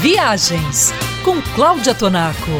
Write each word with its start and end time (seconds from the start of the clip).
Viagens 0.00 0.92
com 1.24 1.40
Cláudia 1.54 1.94
Tonaco. 1.94 2.50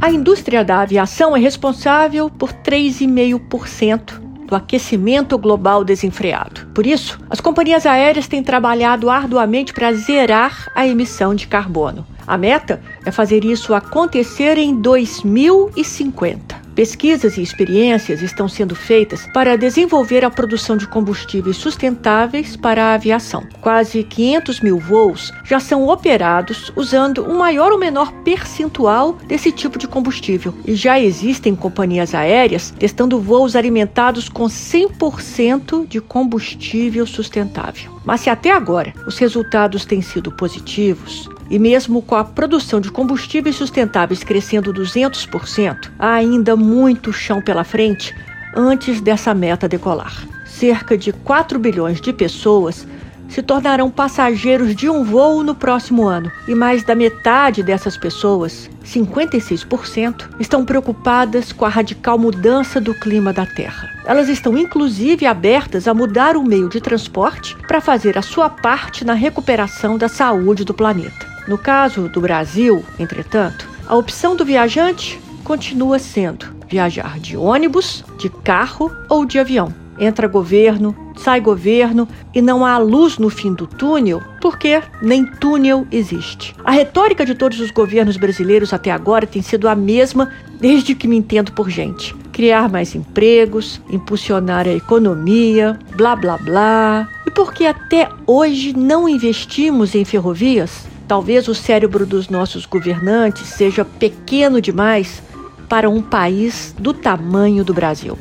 A 0.00 0.10
indústria 0.10 0.64
da 0.64 0.80
aviação 0.80 1.36
é 1.36 1.40
responsável 1.40 2.30
por 2.30 2.50
3,5% 2.50 4.20
do 4.46 4.56
aquecimento 4.56 5.36
global 5.36 5.84
desenfreado. 5.84 6.66
Por 6.74 6.86
isso, 6.86 7.20
as 7.28 7.40
companhias 7.40 7.84
aéreas 7.84 8.26
têm 8.26 8.42
trabalhado 8.42 9.10
arduamente 9.10 9.74
para 9.74 9.92
zerar 9.92 10.72
a 10.74 10.86
emissão 10.86 11.34
de 11.34 11.46
carbono. 11.46 12.06
A 12.26 12.38
meta 12.38 12.80
é 13.04 13.10
fazer 13.10 13.44
isso 13.44 13.74
acontecer 13.74 14.56
em 14.56 14.74
2050. 14.74 16.57
Pesquisas 16.78 17.36
e 17.36 17.42
experiências 17.42 18.22
estão 18.22 18.48
sendo 18.48 18.72
feitas 18.76 19.26
para 19.34 19.58
desenvolver 19.58 20.24
a 20.24 20.30
produção 20.30 20.76
de 20.76 20.86
combustíveis 20.86 21.56
sustentáveis 21.56 22.54
para 22.54 22.84
a 22.84 22.94
aviação. 22.94 23.44
Quase 23.60 24.04
500 24.04 24.60
mil 24.60 24.78
voos 24.78 25.32
já 25.42 25.58
são 25.58 25.88
operados 25.88 26.72
usando 26.76 27.28
um 27.28 27.36
maior 27.36 27.72
ou 27.72 27.80
menor 27.80 28.12
percentual 28.22 29.14
desse 29.26 29.50
tipo 29.50 29.76
de 29.76 29.88
combustível. 29.88 30.54
E 30.64 30.76
já 30.76 31.00
existem 31.00 31.56
companhias 31.56 32.14
aéreas 32.14 32.72
testando 32.78 33.20
voos 33.20 33.56
alimentados 33.56 34.28
com 34.28 34.44
100% 34.44 35.84
de 35.84 36.00
combustível 36.00 37.04
sustentável. 37.08 37.90
Mas 38.04 38.20
se 38.20 38.30
até 38.30 38.52
agora 38.52 38.94
os 39.04 39.18
resultados 39.18 39.84
têm 39.84 40.00
sido 40.00 40.30
positivos, 40.30 41.28
e 41.50 41.58
mesmo 41.58 42.02
com 42.02 42.14
a 42.14 42.24
produção 42.24 42.80
de 42.80 42.90
combustíveis 42.90 43.56
sustentáveis 43.56 44.22
crescendo 44.22 44.72
200%, 44.72 45.90
há 45.98 46.12
ainda 46.12 46.56
muito 46.56 47.12
chão 47.12 47.40
pela 47.40 47.64
frente 47.64 48.14
antes 48.54 49.00
dessa 49.00 49.34
meta 49.34 49.68
decolar. 49.68 50.26
Cerca 50.46 50.96
de 50.96 51.12
4 51.12 51.58
bilhões 51.58 52.00
de 52.00 52.12
pessoas 52.12 52.86
se 53.28 53.42
tornarão 53.42 53.90
passageiros 53.90 54.74
de 54.74 54.88
um 54.88 55.04
voo 55.04 55.42
no 55.42 55.54
próximo 55.54 56.06
ano, 56.08 56.32
e 56.48 56.54
mais 56.54 56.82
da 56.82 56.94
metade 56.94 57.62
dessas 57.62 57.96
pessoas, 57.96 58.70
56%, 58.84 60.30
estão 60.40 60.64
preocupadas 60.64 61.52
com 61.52 61.64
a 61.64 61.68
radical 61.68 62.18
mudança 62.18 62.80
do 62.80 62.94
clima 62.94 63.32
da 63.32 63.44
Terra. 63.44 63.90
Elas 64.06 64.28
estão 64.28 64.56
inclusive 64.56 65.26
abertas 65.26 65.86
a 65.86 65.92
mudar 65.92 66.36
o 66.36 66.42
meio 66.42 66.68
de 66.68 66.80
transporte 66.80 67.54
para 67.66 67.80
fazer 67.80 68.16
a 68.16 68.22
sua 68.22 68.48
parte 68.48 69.04
na 69.04 69.12
recuperação 69.12 69.98
da 69.98 70.08
saúde 70.08 70.64
do 70.64 70.72
planeta. 70.72 71.27
No 71.48 71.56
caso 71.56 72.10
do 72.10 72.20
Brasil, 72.20 72.84
entretanto, 72.98 73.66
a 73.86 73.96
opção 73.96 74.36
do 74.36 74.44
viajante 74.44 75.18
continua 75.42 75.98
sendo 75.98 76.44
viajar 76.68 77.18
de 77.18 77.38
ônibus, 77.38 78.04
de 78.18 78.28
carro 78.28 78.92
ou 79.08 79.24
de 79.24 79.38
avião. 79.38 79.74
Entra 79.98 80.28
governo, 80.28 80.94
sai 81.16 81.40
governo 81.40 82.06
e 82.34 82.42
não 82.42 82.66
há 82.66 82.76
luz 82.76 83.16
no 83.16 83.30
fim 83.30 83.54
do 83.54 83.66
túnel, 83.66 84.22
porque 84.42 84.82
nem 85.00 85.24
túnel 85.24 85.86
existe. 85.90 86.54
A 86.62 86.70
retórica 86.70 87.24
de 87.24 87.34
todos 87.34 87.58
os 87.60 87.70
governos 87.70 88.18
brasileiros 88.18 88.74
até 88.74 88.90
agora 88.90 89.26
tem 89.26 89.40
sido 89.40 89.70
a 89.70 89.74
mesma 89.74 90.30
desde 90.60 90.94
que 90.94 91.08
me 91.08 91.16
entendo 91.16 91.52
por 91.52 91.70
gente. 91.70 92.14
Criar 92.30 92.68
mais 92.68 92.94
empregos, 92.94 93.80
impulsionar 93.88 94.68
a 94.68 94.74
economia, 94.74 95.78
blá 95.96 96.14
blá 96.14 96.36
blá. 96.36 97.08
E 97.26 97.30
por 97.30 97.54
que 97.54 97.64
até 97.64 98.10
hoje 98.26 98.76
não 98.76 99.08
investimos 99.08 99.94
em 99.94 100.04
ferrovias? 100.04 100.86
Talvez 101.08 101.48
o 101.48 101.54
cérebro 101.54 102.04
dos 102.04 102.28
nossos 102.28 102.66
governantes 102.66 103.46
seja 103.48 103.82
pequeno 103.82 104.60
demais 104.60 105.22
para 105.66 105.88
um 105.88 106.02
país 106.02 106.74
do 106.78 106.92
tamanho 106.92 107.64
do 107.64 107.72
Brasil. 107.72 108.18